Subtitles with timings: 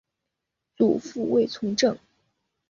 [0.75, 1.95] 祖父卫从政。